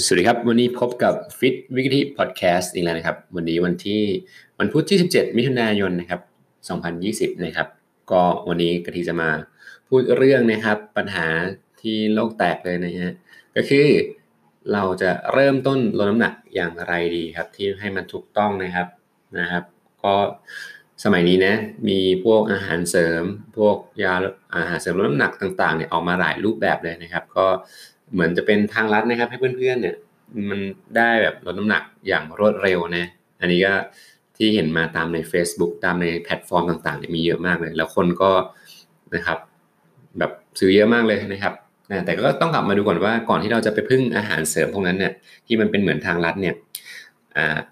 [0.00, 4.02] สวัสดีครับ วันนี้พบกับ Fit w i k i พอดแคสต์อีกแล้วนะครับ วันนี้วันที่
[4.58, 6.20] วันพุธที่ 17 มิถุนายนนะครับ
[7.38, 7.68] 2020 นะครับ
[8.10, 9.30] ก็วันนี้กะทิจะมา
[9.88, 11.26] พูดเรื่องนะครับ ปัญหา
[11.80, 13.14] ที่โลกแตกเลยนะฮะ
[13.56, 13.86] ก็คือ
[14.72, 18.88] เราจะเริ่มต้นลดน้ำหนักอย่างไรดีครับ ที่ให้มันถูกต้องนะครับ
[19.38, 19.64] นะครับ
[20.02, 20.14] ก็
[21.04, 21.54] สมัยนี้นะ
[21.88, 23.22] มีพวกอาหารเสริม
[23.56, 24.14] พวกยา
[24.56, 27.46] อาหารเสริมลดน้ำหนักต่างๆเนี่ยออกมาหลายรูปแบบเลยนะครับ ก็
[28.12, 29.96] เหมือนจะเป็นทางลัดนะครับ ให้เพื่อนๆเนี่ย
[30.50, 30.60] มัน
[30.96, 33.06] ได้แบบลดน้ำหนักอย่างรวดเร็วนะ
[33.40, 33.74] อันนี้ก็
[34.36, 38.30] ที่เห็นมาตามใน Facebook ตามในแพลตฟอร์มต่างๆเนี่ยมีเยอะมากเลย แล้วคนก็
[39.14, 39.38] นะครับ
[40.18, 41.54] แบบซื้อเยอะมากเลยนะครับ
[42.04, 45.12] แต่ก็ต้องกลับมาดูก่อนว่าก่อนที่เราจะไปพึ่งอาหารเสริมพวกนั้นเนี่ย
[45.46, 46.54] ที่มันเป็นเหมือนทางลัดเนี่ย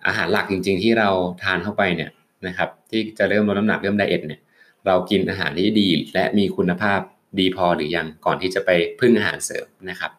[0.07, 1.09] อาหารหลักจริง ๆ ที่เรา
[1.43, 2.11] ทานเข้าไปเนี่ย
[2.47, 4.41] นะครับ ที่จะเริ่มลดน้ำหนักเริ่มไดเอทเนี่ย
[4.87, 7.01] เรากินอาหารที่ดีและมีคุณภาพ
[7.39, 10.11] ดีพอหรือยังก่อนที่จะไปพึ่งอาหารเสริมนะครับ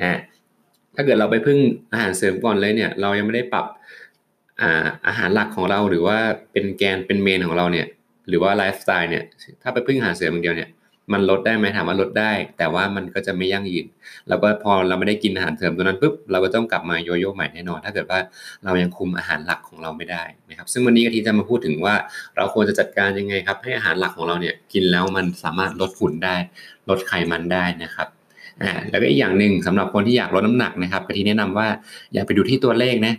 [0.00, 0.12] อ่า
[0.94, 1.58] ถ้าเกิดเราไปพึ่ง
[1.92, 3.66] อาหารเสริมก่อนเลยเนี่ย เรายังไม่ได้ปรับ
[4.60, 6.18] อาอาหารหลักของเราหรือว่า
[6.52, 7.86] เป็นแกนเป็นเมนของเราเนี่ย
[8.28, 9.24] หรือว่าไลฟ์สไตล์เนี่ย
[9.62, 10.70] ถ้าไปพึ่งอาหารเสริมอย่างเดียวเนี่ย
[11.12, 13.86] มันลดได้ไหมถามว่าลดได้ แต่ว่ามันก็จะไม่ยั่งยืน
[14.28, 18.18] แล้วก็พอเราไม่ได้กินอาหารเสริมตัวนั้นปุ๊บเราก็ต้องกลับมาโยโย่ใหม่แน่นอน ถ้าเกิดว่า
[18.64, 21.94] เรายังคุมอาหารหลักของเราไม่ได้นะครับ ซึ่งวันนี้กะทิจะมาพูดถึงว่า
[22.36, 26.36] เราควรจะจัดการยังไงครับ ให้อาหารหลักของเราเนี่ยกินแล้วมันสามารถลดฝุ่นได้
[26.88, 28.08] ลดไขมันได้นะครับ
[28.62, 31.66] อ่าแล้วก็อีกอย่างหนึ่งสำหรับคนที่อยากลดน้ำหนักนะครับกะทิแนะนำว่า
[32.12, 33.14] อย่าไปดูที่ตัวเลขนะ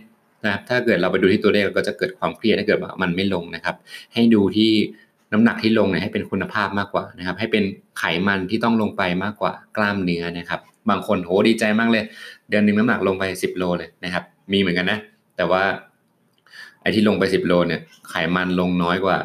[0.46, 3.74] นะถ้าเกิดเราไปดูที่ตัวเลขก็จะเกิดความเครียดถ้าเกิดว่ามันไม่ลงนะครับ
[4.14, 4.70] ให้ดูที่
[5.32, 7.64] น้ำหนักที่ลงเนี่ยให้เป็นคุณภาพมากกว่านะครับ ให้เป็น
[7.98, 10.60] ไขมันที่ต้องลงไปมากกว่ากล้ามเนื้อนะครับ
[10.90, 12.04] บางคนโหดีใจมากเลย
[12.48, 14.98] เดือนหนึ่งน้ำหนักลงไป 10 โลเลยนะครับ มีเหมือนกันนะ
[15.36, 15.62] แต่ว่า
[16.82, 19.16] ไอ้ที่ลงไป 10 โลเนี่ยไขมันลงน้อยกว่า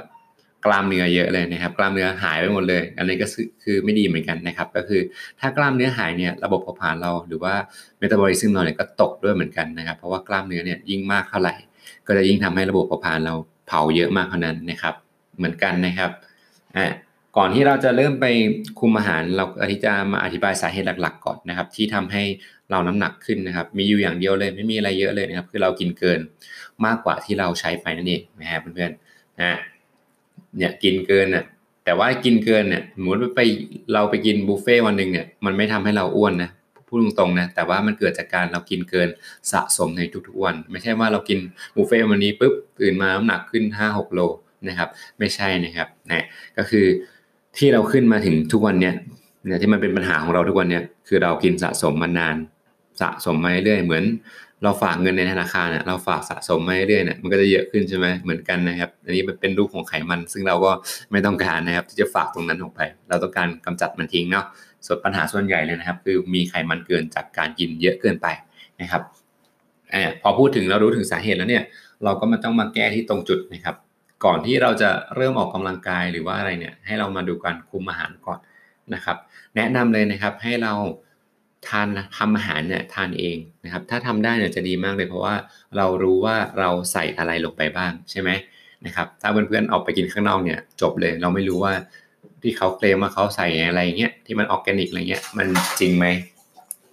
[0.66, 3.28] กล้ามเนื้อเยอะเลยนะครับ กล้ามเนื้อหายไปหมดเลย อันนี้ก็
[3.64, 5.02] คือไม่ดีเหมือนกันนะครับ ก็คือ
[5.40, 7.54] ถ้ากล้ามเนื้อหายเนี่ยระบบเผาผลาญเราหรือว่า
[7.98, 11.56] เมตาบอลิซึมเราเนี่ยก็ตกด้วยเหมือนกันนะครับ เพราะว่ากล้ามเนื้อเนี่ยยิ่งมากเท่าไหร่
[12.08, 13.34] ก็จะยิ่งทำให้ระบบเผาผลาญเรา
[13.68, 14.94] เผาเยอะมากเท่านั้นนะครับ
[15.38, 16.12] เหมือนกันนะครับ
[16.78, 16.88] อ่า
[17.38, 18.26] ก่อนที่เราจะเริ่มไป
[18.80, 22.24] คุมอาหารเราอธิจะมาอธิบายสาเหตุหลัก ๆ ก่อนนะครับ ที่ทำให้
[22.72, 26.20] เราน้ำหนักขึ้นนะครับ มีอยู่อย่างเดียวเลยไม่มีอะไรเยอะเลยนะครับ คือเรากินเกิน
[26.86, 29.58] มากกว่าที่เราใช้ไปนั่นเองนะครับเพื่อนๆนะ
[30.58, 31.46] เนี่ยกินเกินน่ะ
[31.86, 33.42] แต่ว่ากินเกินเนี่ยสมมติไป
[33.94, 36.50] เราไปกินบุฟเฟ่วันหนึ่งเนี่ยมันไม่ทำให้เราอ้วนนะ
[36.88, 39.08] พูดตรงๆนะแต่ว่ามันเกิดจากการเรากินเกิน
[39.52, 41.40] สะสมในทุกๆวัน ไม่ใช่ว่าเรากิน
[41.76, 44.20] บุฟเฟ่วันนี้ปุ๊บตื่นมาน้ำหนักขึ้น 5-6 โล
[44.68, 44.90] นะครับ
[45.20, 46.26] ไม่ใช่นะครับนะ
[46.58, 46.86] ก็คือ
[47.58, 48.96] ที่เราขึ้นมาถึงทุกวันเนี่ย
[49.46, 52.36] เนี่ยที่มันเป็นปัญหาของเราทุกวันเนี่ยคือเรากินสะสมมานาน
[53.02, 54.04] สะสมมาเรื่อยเหมือน
[54.64, 60.72] เราฝากเงินในธนาคารเนี่ยเราฝากสะสมมาเรื่อยๆเนี่ยมันก็จะเยอะขึ้นใช่ไหมเหมือนกันนะครับ อันนี้มันเป็นรูปของไขมัน ซึ่งเราก็
[61.12, 64.46] ไม่ต้องการนะครับ ที่จะฝากตรงนั้นออกไป เราต้องการกำจัดมันทิ้งเนาะ
[64.86, 68.28] ส่วนปัญหาส่วนใหญ่เลยนะครับ คือมีไขมันเกินจากการกินเยอะเกินไป
[68.82, 69.02] นะครับ
[69.94, 71.64] อพอพูดถึงเรารู้ถึงสาเหตุแล้วเนี่ย
[72.04, 73.76] เราก็มาต้องมาแก้ที่ตรงจุดนะครับ
[74.26, 78.40] ก่อนที่เราจะเริ่มออกกำลังกายหรือว่าอะไรเนี่ยให้เรามาดูการคุมอาหารก่อน
[78.94, 79.18] นะครับ
[79.56, 80.74] แนะนำเลยนะครับให้เรา
[81.68, 81.88] ทาน
[82.18, 85.36] ทำอาหารเนี่ยทานเองนะครับ ถ้าทำได้เนี่ยจะดีมากเลย เพราะว่า
[85.78, 88.30] เรารู้ว่าเราใส่อะไรลงไปบ้างใช่ไหม
[88.86, 91.74] นะครับ ถ้าเพื่อนๆออกไปกินข้างนอกเนี่ย จบเลย เราไม่รู้ว่า
[92.42, 95.48] ที่เขาเคลมว่าเขาใส่อะไรเงี้ยที่มันออร์แกนิกอะไรเงี้ยมัน
[95.80, 96.06] จริงไหม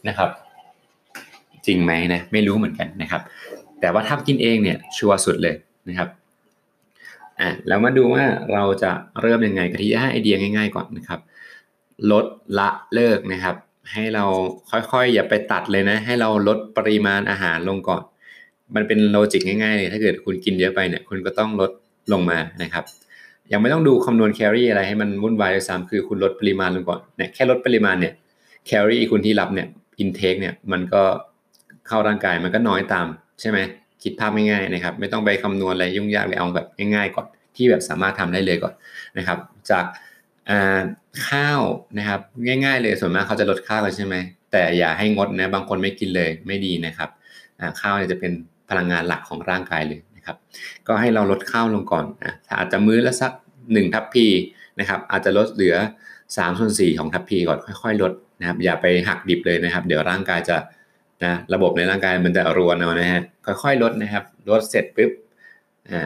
[0.09, 0.31] นะครับ
[1.67, 3.23] จริงไหมนะไม่รู้เหมือนกันนะครับ
[3.81, 5.55] แต่ว่าถ้ากินเองเนี่ยชัวร์สุดเลย
[5.89, 6.09] นะครับ
[7.41, 11.21] อะแล้วมาดูว่าเราจะเริ่มยังไงกะทิให้ไอเดียง่าย ๆก่อนนะครับ
[12.11, 12.25] ลด
[12.59, 13.57] ละเลิกนะครับ
[13.93, 14.25] ให้เรา
[14.71, 18.03] ค่อยๆ อย่าไปตัดเลยนะ ให้เราลดปริมาณอาหารลงก่อน
[18.75, 21.71] มันเป็นโลจิกง่ายๆเลยถ้าเกิดคุณกินเยอะไปเนี่ยคุณก็ต้องลด
[22.13, 22.85] ลงมานะครับ
[23.53, 28.13] ยังไม่ต้องดูคำนวณแคลอรี่อะไรให้มันวุ่นวายเลยซ้ำคือคุณลดปริมาณลงก่อนเนี่ยแค่ลดปริมาณเนี่ย
[28.67, 31.03] แคลอรี่คุณที่รับเนี่ยอินเทคเนี่ยมันก็
[31.89, 33.07] เข้าร่างกายมันก็น้อยตาม
[33.41, 33.59] ใช่ไหม
[34.03, 37.27] คิดภาพง่ายๆนะครับ ไม่ต้องไปคำนวณอะไรยุ่งยากเลยเอาแบบง่ายๆก่อน
[37.57, 38.75] ที่แบบสามารถทำได้เลยก่อน
[39.19, 39.39] นะครับ
[39.71, 39.85] จาก
[41.29, 41.61] ข้าว
[41.99, 44.15] นะครับ ง่ายๆเลยส่วนมากเขาจะลดข้าวกันใช่ไหม
[44.53, 47.11] แต่อย่าให้งดนะบางคนไม่กินเลยไม่ดีนะครับ
[47.81, 48.33] ข้าวเนี่ยจะเป็น
[48.69, 50.37] พลังงานหลักของร่างกายเลยนะครับ
[50.87, 53.33] ก็ให้เราลดข้าวลงก่อนนะอาจจะมื้อละสัก
[53.63, 54.27] 1ทัพพี
[54.81, 55.77] นะครับ อาจจะลดเหลือ
[56.17, 60.57] 3ส่วน4ของทัพพีก่อนค่อยๆ ลดนะครับ อย่าไปหักดิบเลยนะครับ เดี๋ยวร่างกายจะ
[61.25, 65.11] นะระบบในร่างกายมันจะรวนเอานะฮะค่อยๆลดนะครับ ลดเสร็จปุ๊บ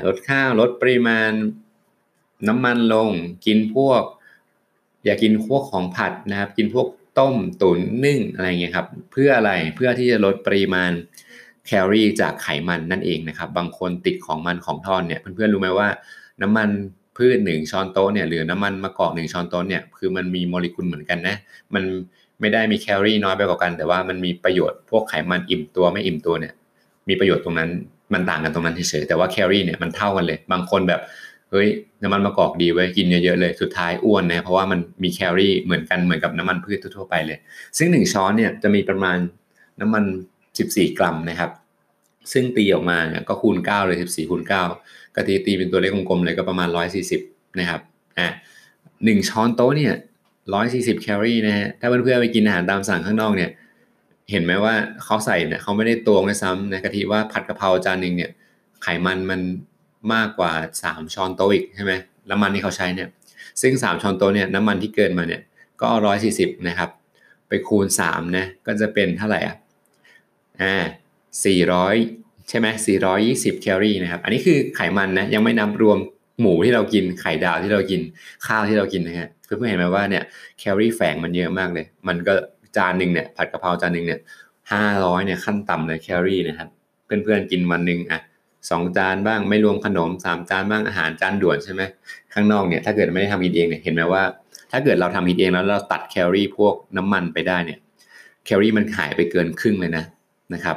[0.06, 1.31] ลดข้าวลดปริมาณ
[2.49, 3.09] น้ำมันลง
[3.47, 4.03] กินพวก
[5.05, 6.87] อย่ากินพวกของผัดนะครับ กินพวก
[7.19, 10.93] ต้มตุ๋นนึ่งอะไรเงี้ยครับ เพื่ออะไรเพื่อที่จะลดปริมาณ
[11.67, 15.88] แคลอรี่จากไขมันนั่นเองนะครับ บางคนติดของมันของทอดเนี่ยเพื่อนๆรู้ไหมว่า
[16.43, 16.69] น้ำมัน
[17.17, 21.37] พืชหนึ่งช้อนโต๊ะเนี่ยหรือน้ำมันมะกอกหนึ่งช้อนโต๊ะเนี่ยคือมันมีโมเลกุลเหมือนกันนะ
[21.75, 21.85] มัน
[22.41, 26.53] ไม่ได้มีแคลอรี่น้อยไปกว่ากัน แต่ว่ามันมีประโยชน์พวกไขมันอิ่มตัวไม่อิ่มตัวเนี่ย
[27.08, 27.70] มีประโยชน์ตรงนั้น
[28.12, 31.00] มันต่างกันตรงนั้นเฉยๆแต่ว่าแคลอรี่เนี่ยมันเท่ากันเลย บางคนแบบ
[31.50, 31.69] เฮ้ย
[32.02, 37.38] น้ำมันมะกอกดีไว้กินเยอะๆเลย สุดท้ายอ้วนนะเพราะว่ามันมีแคลอรี่เหมือนกันเหมือนกับน้ำมันพืชทั่วไปเลย
[37.79, 39.19] ซึ่งหนึ่งช้อนเนี่ยจะมีประมาณ
[39.81, 40.05] น้ำมัน
[40.50, 41.50] 14 กรัมนะครับ
[42.32, 46.69] ซึ่งตีออกมาเนี่ยก็คูณ 9 เลย 14คูณ9กะทิตีเป็นตัวเลขกลมๆเลยก็ประมาณ
[47.14, 47.81] 140 นะครับ
[48.19, 48.29] อะ
[49.05, 49.94] หนึ่งช้อนโต๊ะเนี่ย
[50.49, 53.50] 140 แคลอรี่นะฮะถ้าเพื่อนๆไปกินอาหารตามสั่งข้างนอกเนี่ย
[54.31, 54.75] เห็นไหมว่า
[55.05, 58.31] เขาใส่เนี่ยเขาไม่ได้ตวงเลยซ้ำนะกะทิว่าผัดกะเพราจานหนึ่งเนี่ย
[58.82, 59.41] ไขมันมัน
[60.14, 60.52] มากกว่า
[60.85, 61.93] 3 ช้อนโต๊ะอีกใช่ไหม
[62.31, 63.08] น้ำมันที่เขาใช้เนี่ย
[63.62, 65.43] ซึ่ง 3 ช้อนโต๊ะเนี่ยน้ำมันที่เกินมาเนี่ย
[65.82, 65.88] ก็
[66.29, 66.91] 140 นะครับ
[67.49, 69.56] ไปคูณ3นะก็จะเป็นเท่าไหร่อะ
[70.62, 70.75] อ่า
[71.64, 72.67] 400 ใช่ไหม
[73.14, 75.99] 420 แคลอรี่นะครับ อันนี้คือไขมันนะยังไม่นับรวม
[76.41, 78.00] หมูที่เรากินไข่ดาวที่เรากิน
[78.46, 80.25] ข้าวที่เรากินนะฮะเพื่อนๆเห็นไหมว่าเนี่ย
[80.58, 82.35] แคลอรี่แฝงมันเยอะมากเลย มันก็
[82.76, 84.20] จานหนึ่งเนี่ยผัดกะเพราจานหนึ่งเนี่ย
[84.73, 86.69] ห้าร้อยเนี่ยขั้นต่ำเลยแคลอรี่นะครับ
[87.05, 88.20] เพื่อนๆกินวันหนึ่งอะ
[88.71, 91.83] สองจานบ้างไม่รวมขนมสามจานบ้างอาหารจานด่วนใช่ไหม
[92.35, 94.23] ข้างนอกเนี่ยถ้าเกิดไม่ได้ทำกินเองเนี่ยเห็นไหมว่า
[94.73, 97.79] ถ้าเกิดเราทำกินเองแล้วเราตัดแคลอรี่พวกน้ำมันไปได้เนี่ย
[98.45, 100.05] แคลอรี่มันหายไปเกินครึ่งเลยนะ
[100.55, 100.77] นะครับ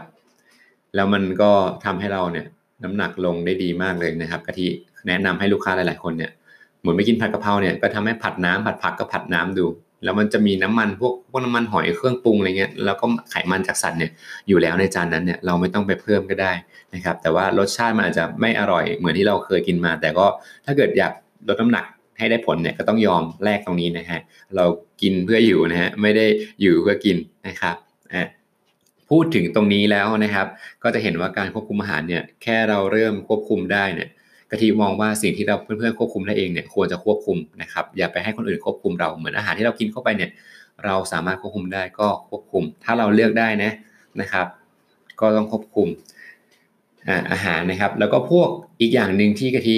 [0.95, 1.51] แล้วมันก็
[1.85, 2.45] ทำให้เราเนี่ย
[2.83, 4.68] น้ำหนักลงได้ดีมากเลยนะครับกะทิ
[5.07, 6.31] แนะนำให้ลูกค้าหลาย ๆ คนเนี่ย
[6.79, 9.65] เหมือนไม่กินผัดกะเพราเนี่ยก็ทำให้ผัดน้ำผัดผักก็ผัดน้ำดู
[10.03, 14.11] แล้วมันจะมีน้ำมันพวกพวกน้ำมันหอยเครื่องปรุงอะไรเงี้ยแล้วก็ไขมันจากสัตว์เนี่ย
[14.47, 16.51] อยู่แล้วในจานนั้นเนี่ยเราไม่ต้องไปเพิ่มก็ได้
[16.94, 20.25] นะครับ แต่ว่ารสชาติมันอาจจะไม่อร่อยเหมือนที่เราเคยกินมา แต่ก็
[20.65, 21.13] ถ้าเกิดอยาก
[21.47, 21.85] ลดน้ำหนัก
[22.17, 24.21] ให้ได้ผลเนี่ยก็ต้องยอมแลกตรงนี้นะฮะ
[24.55, 24.65] เรา
[25.01, 26.25] กินเพื่ออยู่นะฮะไม่ได้
[26.61, 27.17] อยู่เพื่อกิน
[27.47, 27.75] นะครับ
[28.13, 28.23] อ่า
[29.09, 30.47] พูดถึงตรงนี้แล้วนะครับ
[30.83, 34.09] ก็จะเห็นว่าการควบคุมอาหารเนี่ยแค่เราเริ่มควบคุมได้เนี่ย
[34.53, 40.31] กะทิมองว่าสิ่งที่เราเพื่อนๆควบคุมได้เองเนี่ยควรจะควบคุมนะครับอย่าไปให้คนอื่นควบคุมเราเหมือนอาหารที่เรากินเข้าไปเนี่ย
[40.85, 43.71] เราสามารถควบคุมได้ก็ควบคุม ถ้าเราเลือกได้นะ
[44.21, 44.47] นะครับ
[45.19, 45.88] ก็ต้องควบคุม
[47.31, 48.50] อาหารนะครับ แล้วก็พวก
[48.81, 49.77] อีกอย่างหนึ่งที่กะทิ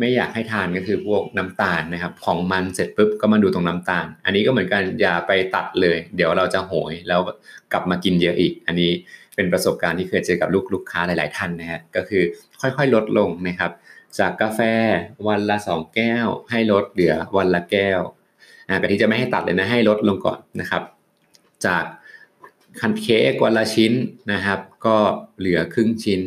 [0.00, 7.20] ไม่อยากให้ทานก็คือพวกน้ำตาลนะครับ ของมันเสร็จปุ๊บก็มาดูตรงน้ำตาล อันนี้ก็เหมือนกันอย่าไปตัดเลย เดี๋ยวเราจะโหยแล้ว
[7.72, 8.90] กลับมากินเยอะอีก อันนี้
[9.36, 12.22] เป็นประสบการณ์ที่เคยเจอกับลูกลูกค้าหลาย ๆ ท่านนะฮะก็คือ
[12.60, 13.72] ค่อยๆลดลงนะครับ
[14.18, 14.60] จากกาแฟ
[15.28, 18.00] วันละ 2 แก้ว ให้ลดเหลือวันละแก้ว
[18.68, 20.82] อ่ากะทิจะไม่ให้ตัดเลยนะให้ลดลงก่อนนะครับ
[21.66, 21.84] จาก
[22.80, 23.92] คันเค้กวันละชิ้น
[24.32, 24.96] นะครับ ก็
[25.38, 26.20] เหลือครึ่งชิ้น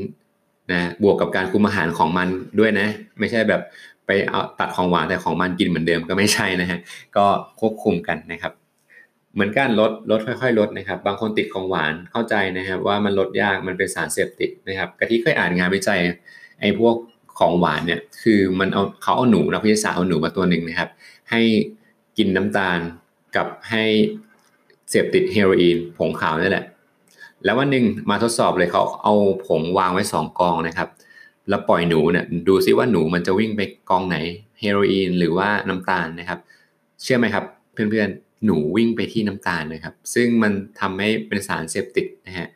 [0.71, 2.27] นะบวกกับการคุมอาหารของมัน
[2.59, 2.87] ด้วยนะ
[3.19, 3.61] ไม่ใช่แบบ
[4.07, 6.79] ไปเอาตัดของหวานแต่ของมันกินเหมือนเดิมก็ไม่ใช่นะฮะ
[7.17, 7.25] ก็
[7.59, 8.53] ควบคุมกันนะครับ
[9.33, 15.99] เหมือนกันลดลดค่อยๆ ลดนะครับ บางคนติดของหวานเข้าใจนะครับ ว่ามันลดยากมันเป็นสารเสพติดนะครับกะทิเคยอ่านงานวิจัย
[16.59, 16.95] ไอ้พวก
[17.39, 20.89] ของหวานเนี่ยคือมันเอาเขาเอาหนูนักวิทยาศาสตร์เอาหนูมาตัวหนึ่งนะครับ
[21.31, 21.41] ให้
[22.17, 22.79] กินน้ำตาล
[23.35, 23.83] กับให้
[24.89, 26.65] เสพติดเฮโรอีนผงขาวนี่แหละ
[27.45, 29.13] แล้ววันหนึ่งมาทดสอบเลยเขาเอา
[29.47, 30.89] ผงวางไว้สองกองนะครับ
[31.49, 34.17] แล้วปล่อยหนูเนี่ยดูซิว่าหนูมันจะวิ่งไปกองไหน
[34.59, 36.39] เฮโรอีนหรือว่าน้ำตาลนะครับ
[37.01, 42.47] เชื่อไหมครับ เพื่อนๆหนูวิ่งไปที่น้ำตาลนะครับ ซึ่งมันทำให้เป็นสารเสพติดนะฮะ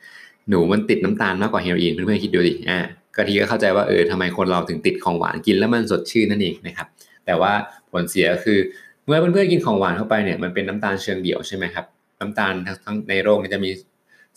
[0.50, 2.80] หนูมันติดน้ำตาลมากกว่าเฮโรอีนเพื่อนๆคิดดูดิอ่า
[3.16, 6.88] กะทิก็เข้าใจว่าเออทำไมคนเราถึงติดของหวานกินแล้วมันสดชื่นนั่นเองนะครับ
[7.26, 7.54] แต่ว่า
[7.92, 8.60] ผลเสียก็คือ
[9.06, 11.86] เมื่อเพื่อนๆกินของหวานเข้าไปเนี่ยมันเป็นน้ำตาลเชิงเดี่ยวใช่ไหมครับ
[12.20, 12.54] น้ำตาล
[12.86, 13.72] ทั้งในโลกจะมี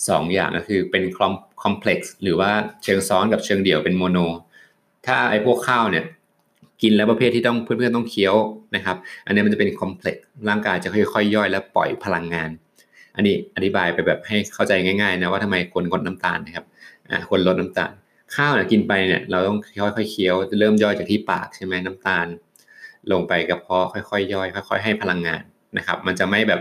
[0.07, 1.03] 2 อย่างก็คือเป็น
[1.63, 2.51] complex หรือว่า
[2.85, 4.19] เชิงซ้อนกับเชิงเดี่ยวเป็น mono
[5.07, 6.05] ถ้าไอ้พวกข้าวเนี่ย
[6.83, 8.35] กินแล้วประเภทที่ต้องเพื่อนๆต้องเคี้ยว
[8.77, 8.97] นะครับ
[9.27, 12.51] อันนี้มันจะเป็น complex ร่างกายจะค่อยๆย่อยและปล่อยพลังงาน
[13.17, 16.67] อันนี้อธิบายไปแบบให้เข้าใจง่ายๆนะว่าทำไมคนลดน้ำตาลนะครับ
[17.09, 17.93] อ่าคนลดน้ำตาล
[18.35, 19.59] ข้าวเนี่ยกินไปเนี่ยเราต้อง
[19.97, 22.27] ค่อยๆเคี้ยวเริ่มย่อยจากที่ปากใช่ไหมน้ำตาล
[23.13, 25.43] ลงไปกระเพาะค่อยๆย่อย ค่อย ๆ ให้พลังงาน
[25.77, 26.61] นะครับ มันจะไม่แบบ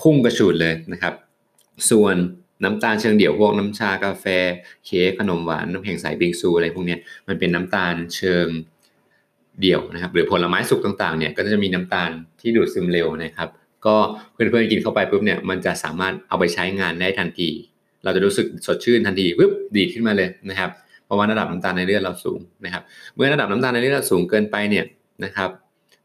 [0.00, 1.14] พุ่งกระฉูดเลยนะครับ
[1.90, 2.16] ส่วน
[2.64, 4.26] น้ำตาลเชิงเดี่ยวพวกน้ำชากาแฟ
[4.86, 6.96] เค้กขนมหวานน้ำแข็งใสบิงซูอะไรพวกนี้
[7.28, 8.46] มันเป็นน้ำตาลเชิง
[9.60, 13.48] เดี่ยวนะครับ หรือผลไม้สุกต่างๆเนี่ยก็จะมีน้ำตาลที่ดูดซึมเร็วนะครับ
[13.86, 13.96] ก็
[14.32, 17.48] เพื่อนๆกินเข้าไปปุ๊บเนี่ยมันจะสามารถเอาไปใช้งานได้ทันที
[18.04, 20.70] เราจะรู้สึกสดชื่นทันทีปุ๊บดีขึ้นมาเลยนะครับ
[21.04, 22.82] เพราะว่าระดับน้ำตาลในเลือดเราสูงนะครับ
[23.14, 24.84] เมื่อระดับน้ำตาลในเลือดเราสูงเกินไปเนี่ย
[25.24, 25.50] นะครับ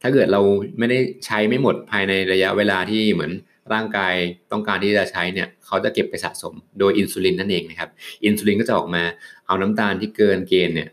[0.01, 0.41] ถ้าเกิดเรา
[0.79, 3.31] ไม่ได้ใช้ไม่หมดภายในระยะเวลาที่เหมือน
[3.73, 4.13] ร่างกาย
[4.51, 7.89] ต้องการที่จะใช้เนี่ยเขาจะเก็บไปสะสมโดยอินซูลินนั่นเองนะครับ
[8.25, 9.03] อินซูลินก็จะออกมา
[9.47, 10.89] เอาน้ำตาลที่เกินเกณฑ์เนี่ย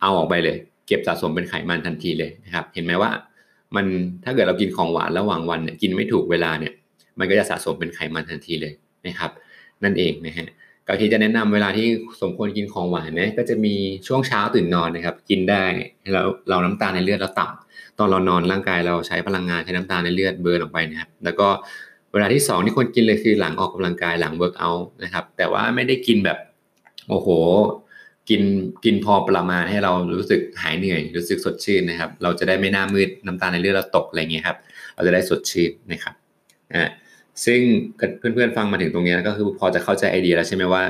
[0.00, 0.56] เอาออกไปเลย
[0.86, 3.10] เก็บสะสมเป็นไขมันทันทีเลยนะครับ เห็นไหมว่า
[3.76, 3.86] มัน
[4.24, 6.72] ถ้าเกิดเรากินของหวานระหว่างวันเนี่ยกินไม่ถูกเวลาเนี่ย
[7.18, 8.72] มันก็จะสะสมเป็นไขมันทันทีเลย
[9.06, 9.30] นะครับ
[9.84, 10.48] นั่นเองนะฮะ
[10.86, 11.86] การที่จะแนะนำเวลาที่
[12.22, 13.74] สมควรกินของหวานนะก็จะมี
[14.06, 15.62] ช่วงเช้าตื่นนอนนะครับ กินได้
[16.12, 17.61] แล้วเราน้ำตาลในเลือดเราต่ำ
[17.98, 21.48] ตอนเรานอนร่างกายเราใช้พลังงานใช้น้ำตาลในเลือด burn ออกไปนะครับแล้วก็
[22.12, 26.38] เวลาที่ 2 ที่ควรกินเลยคือหลังออกกำลังกายหลัง workout นะครับแต่ว่าไม่ได้กินแบบ
[27.08, 27.28] โอ้โห
[28.30, 28.42] กิน
[28.84, 34.56] กินพอประมาณให้เรารู้สึกหายเหนื่อย รู้สึกสดชื่นนะครับ เราจะได้ไม่หน้ามืดน้ำตาลในเลือดเราตกอะไรเงี้ยครับ
[34.94, 36.14] เราจะได้สดชื่นนะครับ
[36.74, 36.84] อ่า
[37.44, 37.60] ซึ่ง
[38.18, 40.82] เพื่อนๆฟังมาถึงตรงนี้ก็คือพอจะเข้าใจไอเดียแล้วใช่ไหมว่า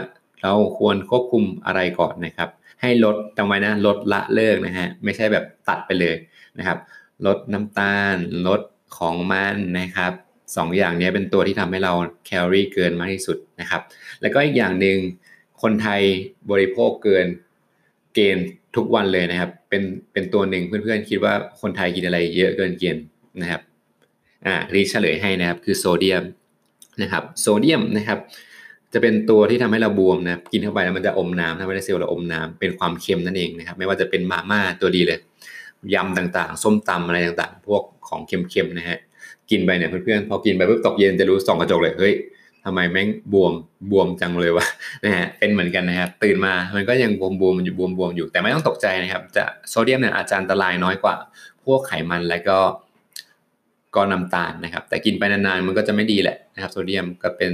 [0.43, 2.49] เราควรควบคุมอะไรก่อนนะครับ
[2.81, 6.15] ให้ลดจำไว้นะลดละเลิกนะฮะไม่ใช่แบบตัดไปเลย
[6.59, 6.79] นะครับ
[7.27, 8.17] ลดน้ำตาล
[8.49, 8.61] ลด
[8.99, 10.13] ของมันนะครับ
[10.57, 11.93] สองอย่างนี้เป็นตัวที่ทำให้เรา
[12.27, 13.83] แคลอรี่เกินมากที่สุดนะครับ
[14.21, 14.97] แล้วก็อีกอย่างหนึ่ง
[15.63, 16.01] คนไทย
[16.51, 17.27] บริโภคเกิน
[18.15, 19.83] เกณฑ์ทุกวันเลยนะครับ เป็น
[20.13, 23.05] เป็นตัวหนึ่งเพื่อนๆคิดว่าคนไทยกินอะไรเยอะเกินเกณฑ์
[23.41, 23.61] นะครับ
[24.47, 26.25] อ่ารีเฉลยให้นะครับคือโซเดียม
[27.03, 28.19] นะครับโซเดียมนะครับ
[28.93, 35.19] จะเป็นตัวที่ทำให้เราบวมนะกินเข้าไปแล้วมันจะอมน้ำทำให้เซลล์เราอมน้ำเป็นความเค็มนั่นเองนะครับ ไม่ว่าจะเป็นมาม่าตัวดีเลย
[35.95, 38.99] ยำต่างๆ ส้มตำอะไรต่างๆ พวกของเค็มๆนะฮะ
[39.51, 42.15] กินไปเนี่ยเพื่อนๆพอกินไปปุ๊บตกเย็นจะรู้ส่องกระจกเลยเฮ้ย
[42.65, 43.53] ทำไมแม่งบวม
[43.91, 44.67] บวมจังเลยวะ
[45.05, 51.17] นะฮะเป็นเหมือนกันนะครับตื่นมามันก็ยังบวมบวมอยู่บวมบวมอยู่แต่ไม่ต้องตกใจนะครับจะโซเดียมเนี่ยอาจจะอันตรายน้อยกว่า
[51.65, 52.59] พวกไขมันแล้วก็
[53.97, 57.53] ก็น้ำตาลนะครับ แต่กินไปนานๆมันก็จะไม่ดีแหละนะครับ โซเดียมก็เป็น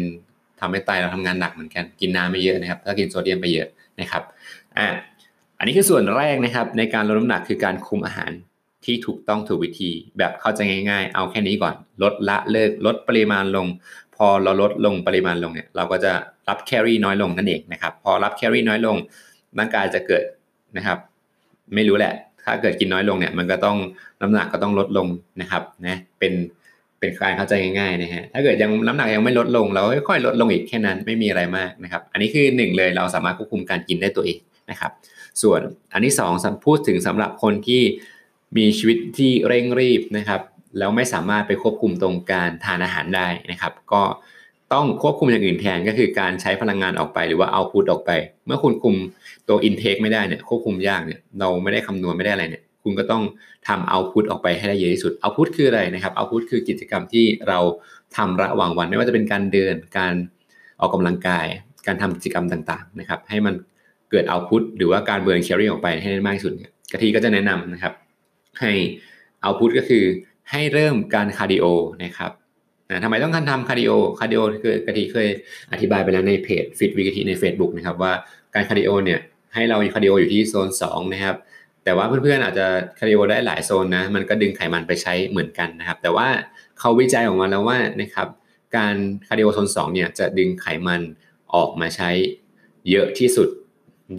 [0.61, 3.69] ทำให้ไตเราทำงานหนักเหมือนกัน กินน้ำไม่เยอะนะครับ ถ้ากินโซเดียมไปเยอะ
[4.01, 4.23] นะครับ
[4.77, 4.87] อ่า
[5.59, 8.31] อันนี้คือส่วนแรกนะครับ ในการลดน้ำหนักคือการคุมอาหาร
[8.85, 10.61] ที่ถูกต้องถูกวิธีแบบเข้าใจ
[10.91, 13.67] ง่าย ๆ เอาแค่นี้ก่อน ลดละเลิกลดปริมาณลง
[14.17, 16.13] พอเราลดลงปริมาณลงเนี่ยเราก็จะ
[16.49, 18.97] รับแคลอรี่น้อยลงนั่นเองนะครับ พอรับแคลอรี่น้อยลง
[19.59, 20.25] ร่างกายจะเกิด
[20.77, 20.99] นะครับ
[21.75, 22.13] ไม่รู้แหละ
[22.45, 23.77] ถ้าเกิดกินน้อยลงเนี่ย มันก็ต้อง
[24.23, 25.07] น้ำหนักก็ต้องลดลง
[25.41, 26.33] นะครับนะเป็น
[26.99, 34.39] เป็นการเข้าใจง่ายๆนะฮะถ้าเกิดยังน้ำหนักยังไม่ลดลง เราค่อยๆลดลงอีกแค่นั้นไม่มีอะไรมากนะครับ อันนี้คือหนึ่งเลยเราสามารถควบคุมการกินได้ตัวเอง
[34.71, 34.91] นะครับ
[35.43, 35.61] ส่วน
[35.93, 36.33] อันที่สอง
[36.67, 37.83] พูดถึงสำหรับคนที่
[38.57, 40.41] มีชีวิตที่เร่งรีบนะครับ
[40.79, 44.03] แล้วไม่สามารถไปควบคุมตรงการทานอาหารได้นะครับ ก็
[44.73, 48.11] ต้องควบคุมอย่างอื่นแทนก็คือการใช้พลังงานออกไปหรือว่าเอาพุทออกไป
[48.47, 48.95] เมื่อคุณคุม
[49.49, 53.23] ตัวอินเทคไม่ได้เนี่ยควบคุมยากเนี่ยเราไม่ได้คำนวณไม่ได้อะไรเนี่ย คุณก็ต้อง
[53.69, 57.59] ทำเอาพุทออกไปให้ได้เยอะที่สุดเอาพุทคืออะไรนะครับเอาพุทคือกิจกรรมที่เรา
[58.17, 60.15] ทำระหว่างวัน ไม่ว่าจะเป็นการเดินการ
[60.81, 61.47] ออกกำลังกาย
[61.87, 63.55] การทำกิจกรรมต่างๆนะครับ ให้มัน
[64.11, 66.53] เกิดเอาพุทหรือว่าการเบิร์นแคลอรี่ออกไปให้ได้มากที่สุด
[66.93, 67.93] กะทิก็จะแนะนำนะครับ
[68.61, 68.73] ให้
[69.43, 70.05] เอาพุทก็คือ
[70.51, 71.65] ให้เริ่มการคาร์ดิโอ
[72.05, 72.33] นะครับ
[72.91, 75.29] นะทำไมต้องการทำคาร์ดิโอคาร์ดิโอคือกะทิเคย
[75.73, 78.13] อธิบายไปแล้วในเพจ Fit with กะทิใน Facebook นะครับว่า
[78.55, 79.21] การคาร์ดิโอเนี่ย
[79.55, 81.37] ให้เราคาร์ดิโออยู่ที่โซน 2 นะครับ
[81.85, 82.67] แต่ว่าเพื่อนๆอาจจะ
[82.99, 86.29] คาร์ดิโอได้หลายโซนนะมันก็ดึงไขมันไปใช้เหมือนกันนะครับ แต่ว่า
[86.79, 88.29] เขาวิจัยออกมาแล้วว่านะครับ
[88.77, 88.97] การ
[89.27, 91.01] คาร์ดิโอโซน2เนี่ยจะดึงไขมัน
[91.55, 92.11] ออกมาใช้
[92.91, 93.49] เยอะที่สุด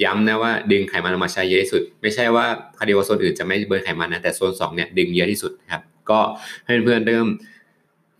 [0.03, 2.45] ย้ำนะว่าดึงไขมันออกมาใช้เยอะที่สุด ไม่ใช่ว่า
[2.77, 6.19] คาร์ดิโอโซนอื่นจะไม่ burn ไขมันนะแต่โซน2เนี่ยดึงเยอะที่สุดครับ ก็
[6.65, 7.27] ให้เพื่อนๆเริ่ม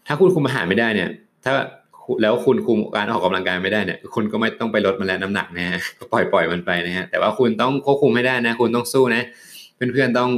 [0.08, 1.10] ถ้าคุณคุมอาหารไม่ได้เนี่ย
[1.44, 1.54] ถ้า
[2.22, 5.80] แล้วคุณคุมการออกกำลังกายไม่ได้เนี่ย คุณก็ไม่ต้องไปลดมันแล้วน้ำหนักนะฮะ
[6.12, 9.24] ปล่อยปล่อยมันไปนะฮะแต่ว่าคุณต้องควบคุมให้ได้นะ คุณต้องสู้นะ
[9.76, 10.30] เพื่อนๆต้อง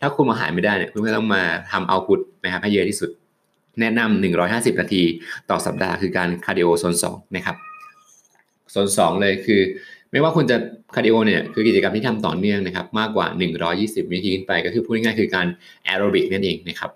[0.00, 3.10] ถ้าคุมอาหารไม่ได้เนี่ยเพื่อนๆต้องมาทำ output นะครับให้เยอะที่สุด
[3.80, 4.24] แนะนำ
[4.74, 5.02] 150 นาที
[5.50, 7.56] ต่อสัปดาห์คือการคาร์ดิโอโซน2นะครับ
[8.70, 9.60] โซน2เลยคือ
[10.12, 10.56] ไม่ว่าคุณจะ
[10.94, 13.26] คาร์ดิโอเนี่ยคือกิจกรรมที่ทำต่อเนื่องนะครับมากกว่า
[13.68, 15.46] 120 วินาทีขึ้นไป ก็คือพูดง่ายๆคือการ
[15.84, 16.90] แอโรบิกนั่นเองนะครับ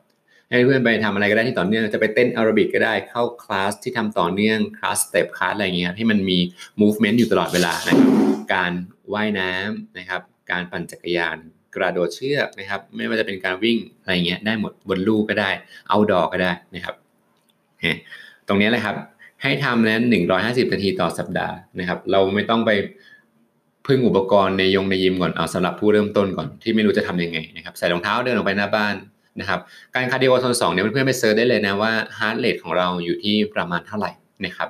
[0.49, 6.39] ให้เพื่อนไปทำอะไรก็ได้ที่ต่อเนื่องจะไปเต้นแอโรบิกก็ได้เข้าคลาสที่ทำต่อเนื่อง class step class อะไรเงี้ยให้มันมี
[6.81, 8.09] movement อยู่ตลอดเวลานะครับ
[8.55, 8.73] การ
[9.15, 11.37] ว่ายน้ำนะครับ การปั่นจักรยาน
[11.75, 15.51] กระโดดเชือกนะครับ ไม่ว่าจะเป็นการวิ่งอะไรเงี้ยได้หมดบนลู่ก็ได้
[15.89, 16.95] outdoor ก็ได้นะครับ
[18.49, 18.97] ตรงนี้แหละครับ
[19.43, 20.03] ให้ทำนั้น
[20.39, 22.71] 150นาทีต่อสัปดาห์นะครับ เราไม่ต้องไป
[23.87, 28.95] พึ่งอุปกรณ์ในยงในยิมก่อนเอาสำหรับผู้เริ่มต้นก่อนที่ไม่รู้จะทํำยังไงนะครับใส่รองเท้าเดินออกไปหน้าบ้าน
[29.41, 29.61] นะครับ
[29.95, 34.11] การคาร์ดิโอโซนสองเนี่ยเพื่อนๆไป search ได้เลยนะว่า heart rate ของเราอยู่ที่ประมาณเท่าไหร่
[34.45, 34.69] นะครับ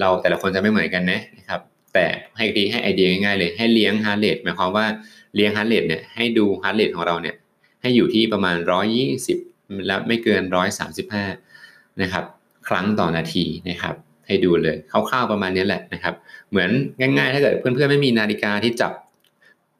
[0.00, 1.60] เราแต่ละคนจะไม่เหมือนกันนะนะครับ
[1.94, 4.86] แต่ให้ดีให้ไอเดียง่ายๆเลยให้เลี้ยง heart rate หมายความว่า
[5.34, 7.34] เลี้ยง heart rate เนี่ยให้ดู heart rate ของเราเนี่ย
[7.82, 8.56] ให้อยู่ที่ประมาณ
[9.20, 10.42] 120 และไม่เกิน
[11.22, 12.24] 135นะครับ
[12.68, 13.94] ครั้งต่อนาทีนะครับ
[14.26, 16.14] ให้ดูเลยคร่าวๆประมาณนี้แหละนะครับ
[16.50, 16.70] เหมือน
[17.00, 18.92] ง่ายๆ ถ้าเกิดเพื่อนๆไม่มีนาฬิกาที่จับ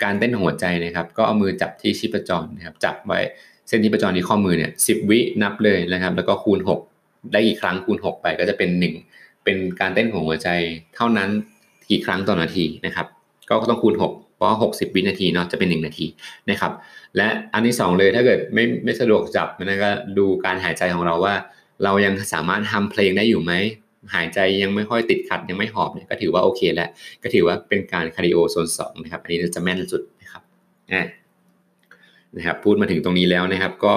[0.02, 3.20] การเต้นหัวใจนะครับ ก็เอามือจับที่ชีพจรนะครับ จับไว้
[3.68, 6.60] เส้นชีพจรที่ข้อมือเนี่ยสิบวินับเลยนะครับ แล้วก็คูณ
[6.92, 8.70] 6 ได้กี่ครั้งคูณ 6 ไปก็จะเป็น
[9.08, 10.48] 1 เป็นการเต้นของหัวใจ
[10.96, 11.30] เท่านั้น
[11.90, 13.06] กี่ครั้งต่อนาทีนะครับ
[13.48, 16.06] ก็ต้องคูณ 6เพราะ 60 วินาทีเนาะจะเป็น 1 นาที
[16.50, 16.72] นะครับ
[17.16, 21.34] และอันที่ 2 เลยถ้าเกิดไม่ไม่สะดวกจับมันก็ดูการหายใจของเราว่า
[21.84, 23.52] เรายังสามารถฮัมเพลงได้อยู่ไหม
[24.14, 26.88] หายใจยังไม่ค่อยติดขัดยังไม่หอบเนี่ยก็ถือว่าโอเคแล้ว
[27.22, 30.42] ก็ถือว่าเป็นการคาร์ดิโอโซนสองนะครับอันนี้จะแม่นสุดนะครับ
[32.36, 33.94] นะครับพูดมาถึงตรงนี้แล้วนะครับก็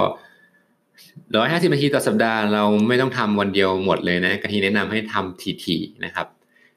[1.36, 6.27] ร้อยห้าสิบนาทีต่อสัปดาห์เราไม่ต้องทำวันเดียวหมดเลยนะกะทิแนะนำให้ทำถี่ๆนะครับ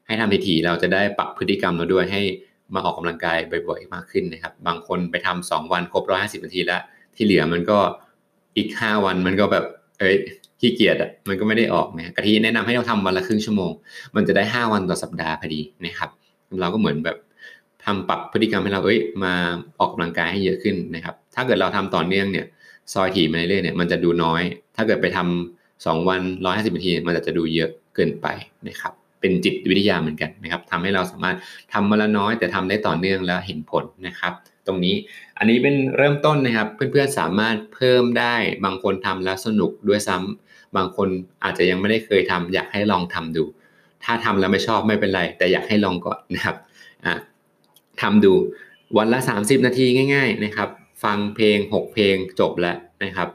[0.07, 2.21] ให้ทำถี่ๆเราจะได้ปรับพฤติกรรมเราด้วยให้
[2.73, 6.81] มาออกกำลังกายบ่อยๆมากขึ้นนะครับ บางคนไปทำสองวันครบร้อยห้าสิบนาทีแล้ว
[7.15, 7.79] ที่เหลือมันก็
[8.57, 9.65] อีกห้าวันมันก็แบบ
[9.99, 10.15] เอ้ย
[10.63, 13.71] ขี้เกียจอะมันก็ไม่ได้ออกนะกะทิแนะนำให้เราทำวันละครึ่งชั่วโมง
[14.15, 16.09] มันจะได้ห้าวันต่อสัปดาห์พอดีนะครับ
[16.61, 17.17] เราก็เหมือนแบบ
[17.85, 19.33] ทำปรับพฤติกรรมให้เราเอ้ยมา
[19.79, 22.45] ออกกำลังกายให้เยอะขึ้นนะครับ ถ้าเกิดเราทำต่อเนื่องเนี่ย
[22.93, 24.41] ซอยถี่มาเรื่อยเนี่ยมันจะดูน้อย
[24.75, 28.27] ถ้าเกิดไปทำสองวันร้อยห้าสิบนาทีมันจะดูเยอะเกินไป
[28.67, 31.37] นะครับเป็นจิตวิทยาเหมือนกันนะครับทำให้เราสามารถ
[31.73, 34.33] ทำมาละน้อย แต่ทำได้ต่อเนื่องแล้วเห็นผลนะครับ
[34.67, 34.95] ตรงนี้
[35.37, 41.09] อันนี้เป็นเริ่มต้นนะครับ เพื่อนๆสามารถเพิ่มได้บางคนทำแล้วสนุกด้วยซ้ำ บางคน
[41.43, 43.43] อาจจะยังไม่ได้เคยทำอยากให้ลองทำดู
[44.03, 46.55] ถ้าทำแล้วไม่ชอบไม่เป็นไร แต่อยากให้ลองก่อนนะครับ
[47.05, 47.13] อะ
[48.01, 48.33] ทำดู
[48.97, 50.69] วันละ 30 นาทีง่าย ๆนะครับ
[51.03, 53.29] ฟังเพลง 6 เพลงจบแล้วนะครับ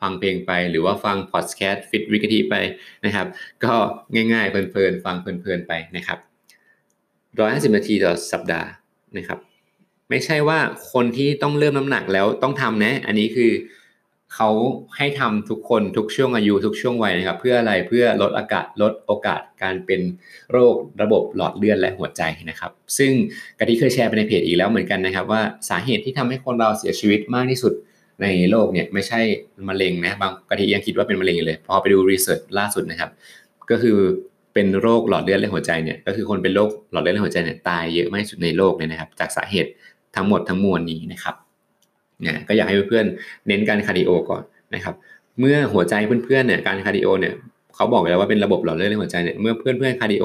[0.00, 2.54] ฟังเพลงไปหรือว่าฟังพอดแคสต์ฟิตวิกทีไป
[3.04, 3.26] นะครับ
[3.64, 3.74] ก็
[4.14, 6.18] ง่ายๆเพลินๆฟังเพลินๆไปนะครับ
[7.40, 8.68] ร้อยห้าสิบนาทีต่อสัปดาห์
[9.16, 9.38] นะครับ
[10.10, 10.58] ไม่ใช่ว่า
[10.92, 13.50] คนที่ต้องเริ่มน้ำหนักแล้วต้องทำนะ อันนี้คือ
[14.34, 14.50] เขา
[14.96, 20.00] ให้ทำทุกคนทุกช่วงอายุทุกช่วงวัยนะครับ เพื่ออะไรเพื่อลดอากาศลดโอกาสการเป็น
[20.52, 23.12] โรคระบบหลอดเลือดและหัวใจนะครับ ซึ่ง
[23.58, 27.72] กะทิเคยแชร์ไปในเพจอีกแล้วเหมือนกันนะครับ ว่าสาเหตุที่ทำให้คนเราเสียชีวิตมากที่สุด
[28.22, 29.20] ในโลกเนี่ยไม่ใช่
[29.68, 33.10] มะเร็งนะบางกะทิยังคิดว่าเป็นมะเร็งเลยพอไปดู research ล่าสุดนะครับ
[33.70, 33.98] ก็คือ
[34.54, 39.70] เป็นโรคหลอดเลือดและหัวใจเนี่ยก็คือคนเป็นโรคหลอดเลือดและหัวใจเนี่ยตายเยอะมากที่สุดในโลกเลยนะครับ จากสาเหตุ
[40.16, 41.34] ทั้งหมดทั้งมวลนี้นะครับ
[42.22, 44.42] เนี่ยก็อยากให้เพื่อนๆเน้นการคาร์ดิโอก่อน
[44.74, 44.94] นะครับ
[45.40, 47.34] เมื่อหัวใจเพื่อนๆเนี่ยการคาร์ดิโอเนี่ย
[47.74, 50.24] เขาบอกแล้วว่าเป็นระบบหลอดเลือดและหัวใจเนี่ยเมื่อเพื่อนๆคาร์ดิโอ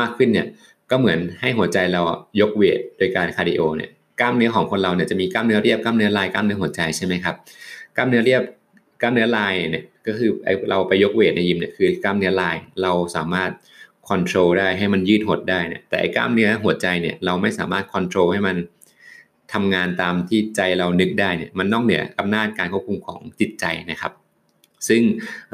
[0.00, 0.46] มากขึ้นเนี่ย
[0.90, 2.00] ก็เหมือนให้หัวใจเรา
[2.40, 3.90] ยก weight โดยการคาร์ดิโอเนี่ย
[4.20, 7.34] กล้ามเนื้อของคนเราเนี่ยจะมีกล้ามเนื้อเรียบกล้ามเนื้อลายกล้ามเนื้อหัวใจใช่ไหมครับ
[7.96, 8.42] กล้ามเนื้อเรียบ
[9.02, 10.30] กล้ามเนื้อลายเนี่ยก็คือ
[10.70, 13.50] เราไปยก weight ในยิมเนี่ยคือกล้ามเนื้อลายเราสามารถ
[14.08, 18.56] control ได้ให้มันยืดหดได้เนี่ยแต่กล้ามเนื้อหัวใจเนี่ยเราไม่สามารถ control ให้มัน
[19.52, 24.12] ทำงานตามที่ใจเรานึกได้เนี่ยมันนอกเหนืออำนาจการควบคุมของจิตใจนะครับ
[24.88, 25.02] ซึ่ง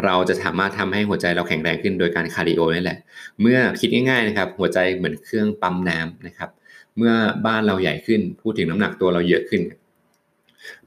[0.04, 2.98] เราจะสามารถทำให้หัวใจเราแข็งแรงขึ้นโดยการคาร์ดิโอนี่แหละ
[3.40, 6.50] เมื่อคิดง่ายๆนะครับ หัวใจเหมือนเครื่องปั๊มน้ำนะครับ
[6.96, 7.12] เมื่อ
[7.46, 9.62] บ้านเราใหญ่ขึ้น พูดถึงน้ำหนักตัวเราเยอะขึ้น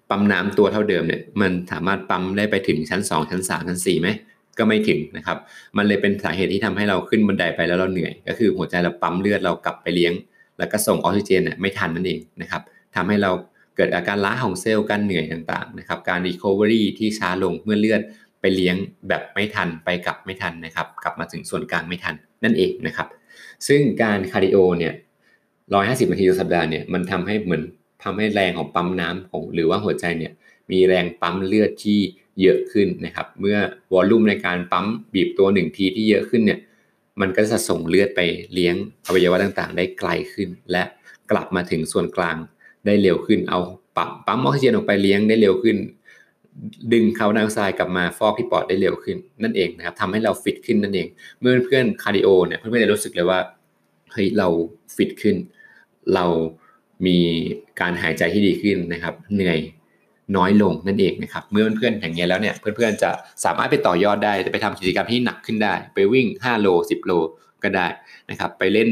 [0.10, 4.10] ปั๊มน้ำตัวเท่าเดิมเนี่ยมันสามารถปั๊มได้ไปถึงชั้น 2 ชั้น 3 ชั้น4ไหม
[4.58, 5.38] ก็ไม่ถึงนะครับ
[5.78, 10.14] มันเลยเป็นสาเหตุที่ทำให้เราขึ้นบันไดไปแล้วเราเหนื่อย ก็คือหัวใจเราปั๊มเลือดเรากลับไปเลี้ยง
[10.58, 12.62] แล้วก็ส่งออกซิเจนเนี่ยไม่ทันนั่นเองนะครับ
[12.96, 13.32] ทำให้เรา
[13.76, 18.02] เกิดอาการล้าของเซลล์การเหนื่อยต่างๆนะครับการ recovery ที่ช้าลงเมื่อเลือด
[18.42, 18.76] ไปเลี้ยง
[19.08, 23.08] แบบไม่ทันไปกลับไม่ทันนะครับ กลับมาถึงส่วนกลางไม่ทันนั่นเองนะครับ
[23.68, 24.94] ซึ่งการคาร์ดิโอเนี่ย
[25.74, 27.64] ร้อยห้าสิบนาทีต่อสัปดาห์เนี่ยมันทำให้เหมือน
[28.04, 30.32] ทำให้แรงของปั๊มน้ำของหรือว่าหัวใจเนี่ย
[30.72, 32.00] มีแรงปั๊มเลือดที่
[32.42, 33.58] เยอะขึ้นนะครับ เมื่อ
[33.94, 36.60] volume ในการปั๊มบีบตัวหนึ่งทีที่เยอะขึ้นเนี่ย
[37.22, 38.22] มันก็จะส่งเลือดไป
[38.54, 38.76] เลี้ยง
[39.06, 40.84] อวัยวะต่างๆ ได้ไกลขึ้น และ
[41.32, 42.38] กลับมาถึงส่วนกลาง
[42.86, 43.60] ได้เร็วขึ้น เอา
[43.98, 45.78] ปั๊มปั๊มออกซิเจนออกไปเลี้ยงได้เร็วขึ้น
[46.94, 51.08] ดึงคาร์บอนไดออกไซด์กลับมาฟอกที่ปอดได้เร็วขึ้นนั่นเองนะครับทำให้เราฟิตขึ้นนั่นเอง
[51.40, 53.40] เมื่อเพื่อนคาร์ดิโอเนี่ยเพื่อนๆจะรู้สึกเลยว่า
[54.14, 54.48] เฮ้ยเรา
[54.96, 55.36] ฟิตขึ้น
[56.14, 56.26] เรา
[57.06, 57.18] มี
[57.80, 59.60] การหายใจที่ดีขึ้นนะครับ เหนื่อย
[60.38, 63.10] น้อยลงนั่นเองนะครับ เมื่อเพื่อนๆอย่างเงี้ยแล้วเนี่ยเพื่อนๆจะ
[63.44, 67.12] สามารถไปต่อยอดได้จะไปทำกิจกรรมที่หนักขึ้นได้ ไปวิ่ง 5 โล 10 โล
[67.64, 67.88] ก็ได้
[68.30, 68.90] นะครับ ไปเล่น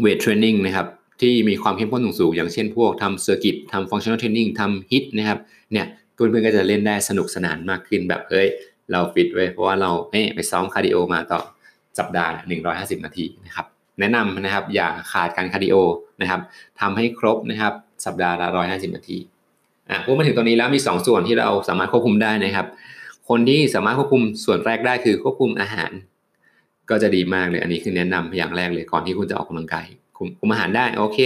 [0.00, 0.86] weight training นะครับ
[1.20, 5.38] ที่มีความเข้มข้นสูงอย่างเช่นพวกทำ circuit ทำ functional training ทำ HIIT นะครับ
[5.72, 8.48] เนี่ยเพื่อนๆก็จะเล่นได้สนุกสนานมากขึ้นแบบเอ้ย
[8.92, 11.40] เราฟิตเว้ยเพราะว่าเราเอ้ไปซ้อมคาร์ดิโอมาต่อ
[11.98, 12.32] สัปดาห์
[12.68, 13.66] 150 นาทีนะครับ
[14.00, 15.76] แนะนำนะครับอย่าขาดการคาร์ดิโอ
[16.20, 16.40] นะครับ
[16.80, 17.72] ทำให้ครบนะครับ
[18.06, 19.18] สัปดาห์ละ 150 นาที
[19.90, 22.66] อะพูดมาถึงตรงนี้แล้วมี 2 ส่วนที่เราสามารถควบคุมได้นะครับ
[23.28, 25.90] คนที่สามารถควบคุมส่วนแรกได้คือควบคุมอาหาร
[26.90, 29.86] ก็จะดีมากเลยอันนี้คือแนะนำอย่างแรกเลยก่อนที่คุณจะออกกำลังกาย
[30.18, 31.18] คุมคุมอาหารได้โอเค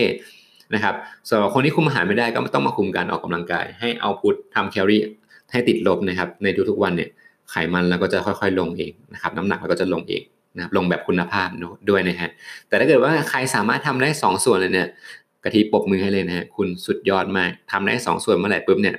[0.74, 0.94] นะครับ
[1.28, 5.02] ส่วนคนที่คุมอาหารไม่ได้ก็ต้องมาคุมการออกกำลังกาย ให้ output ทำแคลอรี่
[5.52, 7.10] ให้ติดลบนะครับ ในทุกๆวันเนี่ย
[7.50, 10.22] ไขมันเราก็จะค่อยๆลงเองนะครับน้ำหนักเราก็จะลงเอง
[10.56, 11.48] นะครับลงแบบคุณภาพ
[11.90, 12.30] ด้วยนะฮะ
[12.68, 14.88] แต่ถ้าเกิดว่าใครสามารถทำได้ 2 ส่วนเลยเนี่ย
[15.44, 18.96] กะทิปบมือให้เลยนะฮะคุณสุดยอดมากทำได้ 2 ส่วนเมื่อไหร่ปุ๊บเนี่ย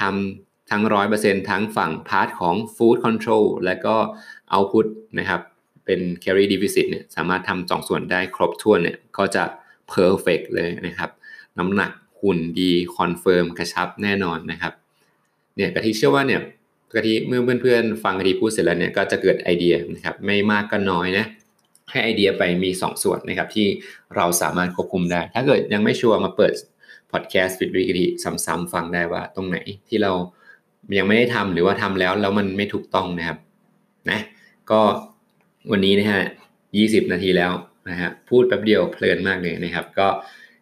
[0.00, 3.96] ทำทั้งร้อยเปอร์เซ็นทั้งฝั่ง part ของ food control และก็
[4.50, 4.86] output
[5.18, 5.40] นะครับ
[5.86, 9.44] เป็น calorie deficit เนี่ยสามารถทำสองส่วนได้ครบถ้วนเนี่ยก็จะ
[9.92, 11.10] perfect เลยนะครับ
[11.58, 14.72] น้ำหนักหุ่นดี confirm กระชับแน่นอนนะครับ
[15.56, 16.40] เนี่ยกะทิเชื่อว่าเนี่ย
[16.94, 21.26] กะทิเมื่อเพื่อนๆฟังกะทิพูดเสร็จแล้วเนี่ยก็จะเกิดไอเดียนะครับไม่มากก็น้อยนะ
[21.90, 23.66] ให้ไอเดียไปมี 2 ส่วนนะครับที่
[24.16, 26.52] เราสามารถควบคุมได้ ถ้าเกิดยังไม่ชัวร์มาเปิด
[27.12, 28.10] พอดแคสต์ Fit with กะทิ
[28.46, 30.12] ซ้ำๆฟังได้ว่าตรงไหนที่เรา
[30.98, 33.38] ยังไม่ได้ทำหรือว่าทำแล้วแล้วมันไม่ถูกต้องนะครับ
[34.10, 34.20] นะ
[34.70, 34.80] ก็
[35.72, 36.22] วันนี้นะฮะ
[36.76, 37.52] ยี่สิบนาทีแล้ว
[37.90, 40.08] นะฮะพูดแป๊บเดียวเพลินมากเลยนะครับ ก็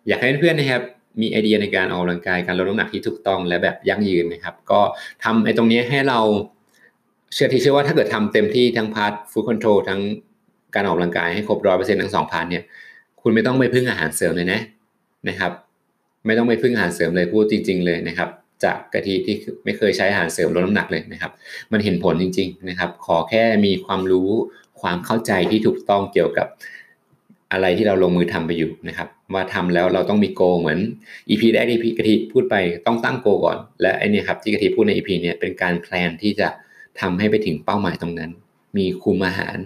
[0.09, 0.83] อยากให้เพื่อนๆนะครับ
[1.21, 4.81] มีไอเดียในการออกกำลังกายการลดน้ำหนักที่ถูกต้องและแบบยั่งยืนนะครับ ก็
[5.25, 6.21] ทำไอ้ตรงนี้ให้เรา
[7.35, 10.01] เชื่อที่เชื่อว่าถ้าเกิดทำเต็มที่ทั้ง part food control ทั้ง
[10.75, 12.62] การออกกำลังกายให้ครบร้อยเปอร์เซ็นต์ทั้งสอง part เนี่ย
[13.23, 14.61] คุณไม่ต้องไปพึ่งอาหารเสริมเลยนะ
[15.29, 15.53] นะครับ
[16.27, 18.29] ไม่ต้องไปพึ่งอาหารเสริมเลยพูดจริง ๆ เลยนะครับ
[18.64, 21.33] จากกะทิที่ไม่เคยใช้อาหารเสริมลดน้ำหนักเลยนะครับ
[21.73, 24.31] มันเห็นผลจริง ๆ นะครับ ขอแค่มีความรู้
[24.85, 26.47] ความเข้าใจที่ถูกต้องเกี่ยวกับ
[27.53, 30.79] อะไรที่เราลงมือทำไปอยู่นะครับ ว่าทำแล้วเราต้องมีโก เหมือน
[31.29, 32.55] EP แรกที่กะทิพูดไป
[32.87, 36.49] ต้องตั้งโกก่อน และไอเนี่ยครับที่กะทิพูดใน EP เนี่ยเป็นการแพลนที่จะ
[37.01, 38.31] ทำให้ไปถึงเป้าหมายตรงนั้น
[38.77, 39.57] มีคุมอาหาร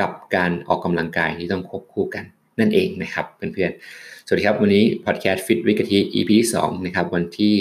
[0.00, 2.24] กับการออกกำลังกายที่ต้องควบคู่กัน
[2.60, 6.30] นั่นเองนะครับเพื่อนๆ สวัสดีครับ วันนี้พอดแคสต์ฟิตวิกะทิ EP
[6.62, 7.54] 2นะครับวันที่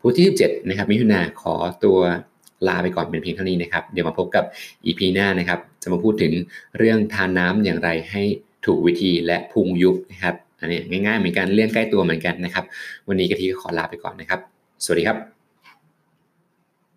[0.00, 1.54] พุธที่ 17 นะครับมิถุนาขอ
[1.84, 1.98] ตัว
[2.68, 4.44] ลาไปก่อนเป็นเพียงเท่านี้นะครับ เดี๋ยวมาพบกับ
[4.86, 6.32] EP หน้านะครับ จะมาพูดถึง
[6.78, 8.22] เรื่องทานน้ำอย่างไรให้
[8.66, 12.64] ถูกวิธีและพุงยุบนะครับอันนี้ง่ายๆเหมือนกันเรื่องใกล้ตัวเหมือนกันนะครับ
[13.08, 14.40] วันนี้กะทิก็ขอลาไปก่อนนะครับ
[14.84, 15.35] สวัสดีครับ